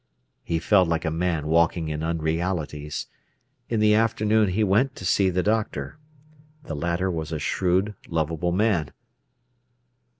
He 0.43 0.57
felt 0.57 0.87
like 0.87 1.05
a 1.05 1.11
man 1.11 1.45
walking 1.47 1.87
in 1.89 2.01
unrealities. 2.01 3.05
In 3.69 3.79
the 3.79 3.93
afternoon 3.93 4.49
he 4.49 4.63
went 4.63 4.95
to 4.95 5.05
see 5.05 5.29
the 5.29 5.43
doctor. 5.43 5.99
The 6.63 6.75
latter 6.75 7.11
was 7.11 7.31
a 7.31 7.37
shrewd, 7.37 7.93
lovable 8.09 8.51
man. 8.51 8.93